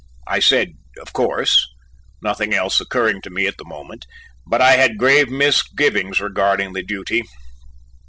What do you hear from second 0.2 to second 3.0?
I said, "Of course," nothing else